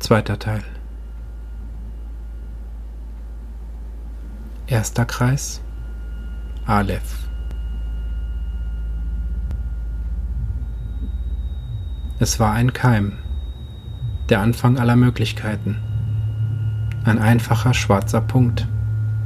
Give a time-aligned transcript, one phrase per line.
[0.00, 0.62] Zweiter Teil.
[4.66, 5.60] Erster Kreis
[6.64, 7.28] Aleph.
[12.18, 13.12] Es war ein Keim,
[14.30, 15.76] der Anfang aller Möglichkeiten.
[17.04, 18.66] Ein einfacher schwarzer Punkt,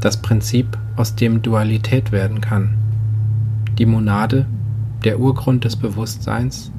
[0.00, 2.76] das Prinzip, aus dem Dualität werden kann.
[3.78, 4.44] Die Monade,
[5.02, 6.70] der Urgrund des Bewusstseins,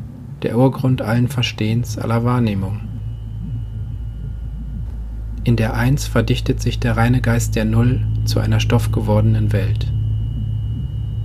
[0.43, 2.88] der Urgrund allen Verstehens, aller Wahrnehmung.
[5.45, 9.91] In der Eins verdichtet sich der reine Geist der Null zu einer stoffgewordenen Welt.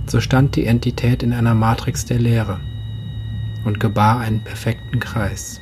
[0.07, 2.59] So stand die Entität in einer Matrix der Leere
[3.65, 5.61] und gebar einen perfekten Kreis,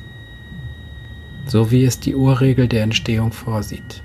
[1.46, 4.02] so wie es die Urregel der Entstehung vorsieht.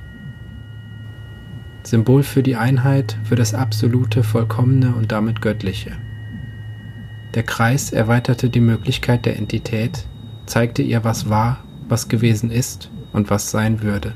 [1.84, 5.92] Symbol für die Einheit, für das absolute, vollkommene und damit göttliche.
[7.36, 10.08] Der Kreis erweiterte die Möglichkeit der Entität,
[10.46, 14.14] zeigte ihr, was war, was gewesen ist und was sein würde.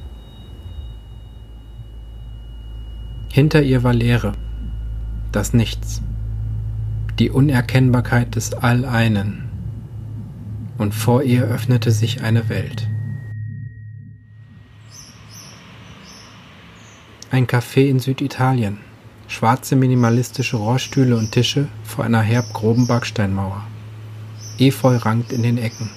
[3.33, 4.33] Hinter ihr war Leere,
[5.31, 6.03] das Nichts,
[7.17, 9.49] die Unerkennbarkeit des All-Einen,
[10.77, 12.87] und vor ihr öffnete sich eine Welt.
[17.31, 18.77] Ein Café in Süditalien,
[19.27, 23.65] schwarze minimalistische Rohrstühle und Tische vor einer herb groben Backsteinmauer.
[24.59, 25.89] Efeu rankt in den Ecken.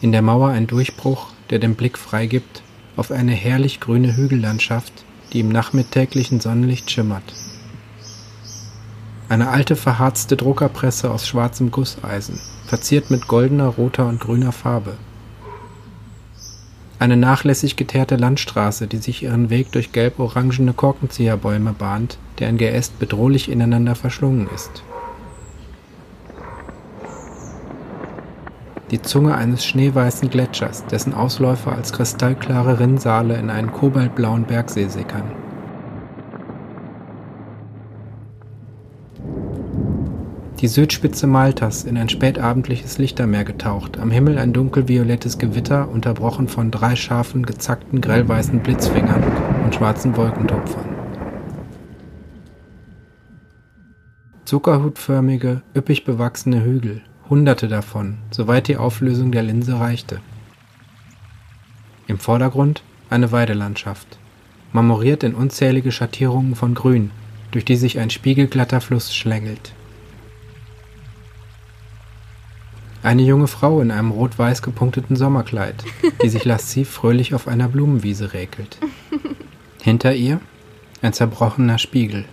[0.00, 2.62] In der Mauer ein Durchbruch, der den Blick freigibt
[2.94, 7.24] auf eine herrlich grüne Hügellandschaft, die im nachmittäglichen Sonnenlicht schimmert.
[9.28, 14.98] Eine alte verharzte Druckerpresse aus schwarzem Gusseisen, verziert mit goldener, roter und grüner Farbe.
[16.98, 23.50] Eine nachlässig geteerte Landstraße, die sich ihren Weg durch gelb-orangene Korkenzieherbäume bahnt, deren Geäst bedrohlich
[23.50, 24.84] ineinander verschlungen ist.
[28.92, 35.32] Die Zunge eines schneeweißen Gletschers, dessen Ausläufer als kristallklare Rinnsale in einen kobaltblauen Bergsee sickern.
[40.60, 46.70] Die Südspitze Maltas in ein spätabendliches Lichtermeer getaucht, am Himmel ein dunkelviolettes Gewitter, unterbrochen von
[46.70, 49.24] drei scharfen, gezackten, grellweißen Blitzfingern
[49.64, 50.84] und schwarzen Wolkentupfern.
[54.44, 57.00] Zuckerhutförmige, üppig bewachsene Hügel,
[57.32, 60.20] hunderte davon, soweit die Auflösung der Linse reichte.
[62.06, 64.18] Im Vordergrund eine Weidelandschaft,
[64.74, 67.10] marmoriert in unzählige Schattierungen von Grün,
[67.50, 69.72] durch die sich ein spiegelglatter Fluss schlängelt.
[73.02, 75.82] Eine junge Frau in einem rot-weiß gepunkteten Sommerkleid,
[76.22, 78.76] die sich lasziv fröhlich auf einer Blumenwiese räkelt.
[79.80, 80.38] Hinter ihr
[81.00, 82.26] ein zerbrochener Spiegel,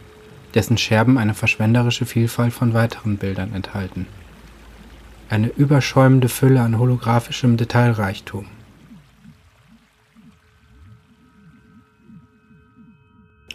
[0.55, 4.05] dessen Scherben eine verschwenderische Vielfalt von weiteren Bildern enthalten.
[5.29, 8.47] Eine überschäumende Fülle an holographischem Detailreichtum.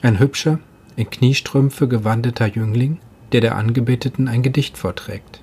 [0.00, 0.60] Ein hübscher,
[0.94, 3.00] in Kniestrümpfe gewandeter Jüngling,
[3.32, 5.42] der der Angebeteten ein Gedicht vorträgt.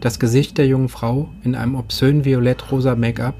[0.00, 3.34] Das Gesicht der jungen Frau in einem obszön violett-rosa Make-up,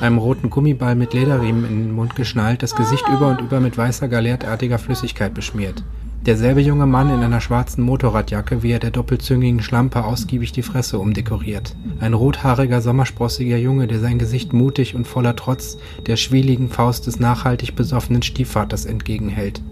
[0.00, 3.78] einem roten Gummiball mit Lederriemen in den Mund geschnallt, das Gesicht über und über mit
[3.78, 5.82] weißer galertartiger Flüssigkeit beschmiert.
[6.26, 10.98] Derselbe junge Mann in einer schwarzen Motorradjacke, wie er der doppelzüngigen Schlampe ausgiebig die Fresse
[10.98, 11.76] umdekoriert.
[12.00, 17.20] Ein rothaariger, sommersprossiger Junge, der sein Gesicht mutig und voller Trotz der schwieligen Faust des
[17.20, 19.62] nachhaltig besoffenen Stiefvaters entgegenhält.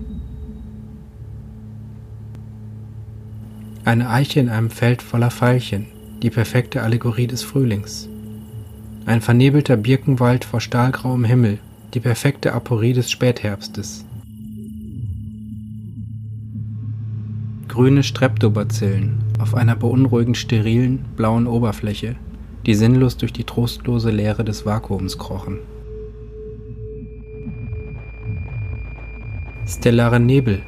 [3.85, 5.87] Eine Eiche in einem Feld voller Veilchen,
[6.23, 8.09] die perfekte Allegorie des Frühlings.
[9.07, 11.59] Ein vernebelter Birkenwald vor stahlgrauem Himmel,
[11.95, 14.05] die perfekte Aporie des Spätherbstes.
[17.75, 22.17] Grüne Streptobazillen auf einer beunruhigend sterilen, blauen Oberfläche,
[22.65, 25.59] die sinnlos durch die trostlose Leere des Vakuums krochen.
[29.67, 30.62] Stellare Nebel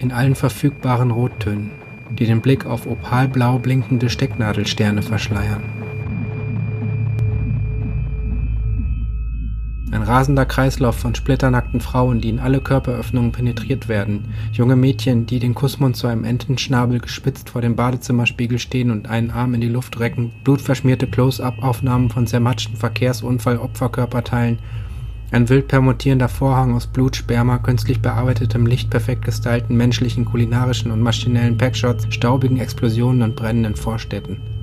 [0.00, 1.70] in allen verfügbaren Rottönen
[2.10, 5.62] die den Blick auf opalblau blinkende Stecknadelsterne verschleiern.
[9.98, 15.40] Ein rasender Kreislauf von splitternackten Frauen, die in alle Körperöffnungen penetriert werden, junge Mädchen, die
[15.40, 19.68] den Kussmund zu einem Entenschnabel gespitzt vor dem Badezimmerspiegel stehen und einen Arm in die
[19.68, 24.60] Luft recken, blutverschmierte Close-up-Aufnahmen von zermatschten Verkehrsunfall-Opferkörperteilen
[25.32, 31.02] ein wild permutierender Vorhang aus Blut, Sperma, künstlich bearbeitetem Licht, perfekt gestylten menschlichen, kulinarischen und
[31.02, 34.57] maschinellen Packshots, staubigen Explosionen und brennenden Vorstädten.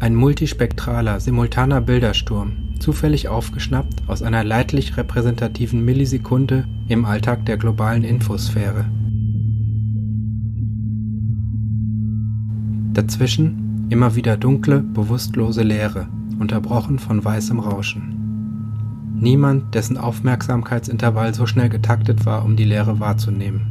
[0.00, 8.02] Ein multispektraler, simultaner Bildersturm, zufällig aufgeschnappt aus einer leidlich repräsentativen Millisekunde im Alltag der globalen
[8.02, 8.86] Infosphäre.
[12.94, 16.08] Dazwischen immer wieder dunkle, bewusstlose Leere,
[16.38, 18.16] unterbrochen von weißem Rauschen.
[19.20, 23.66] Niemand, dessen Aufmerksamkeitsintervall so schnell getaktet war, um die Leere wahrzunehmen.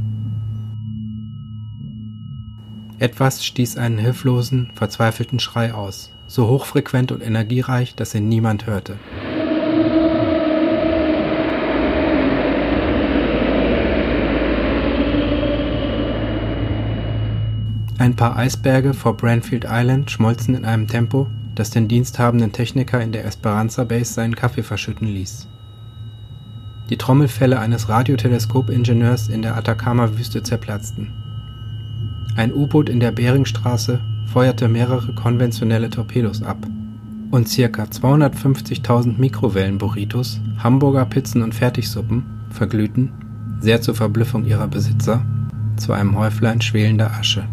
[2.99, 8.97] Etwas stieß einen hilflosen, verzweifelten Schrei aus, so hochfrequent und energiereich, dass ihn niemand hörte.
[17.97, 23.11] Ein paar Eisberge vor Branfield Island schmolzen in einem Tempo, das den diensthabenden Techniker in
[23.11, 25.47] der Esperanza Base seinen Kaffee verschütten ließ.
[26.89, 31.11] Die Trommelfälle eines Radioteleskopingenieurs in der Atacama-Wüste zerplatzten.
[32.35, 33.99] Ein U-Boot in der Beringstraße
[34.31, 36.57] feuerte mehrere konventionelle Torpedos ab
[37.31, 37.83] und ca.
[37.83, 43.11] 250.000 Mikrowellen-Burritos, Hamburger Pizzen und Fertigsuppen verglühten,
[43.59, 45.21] sehr zur Verblüffung ihrer Besitzer,
[45.77, 47.43] zu einem Häuflein schwelender Asche